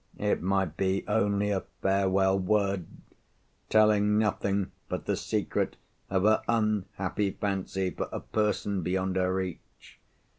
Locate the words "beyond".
8.81-9.15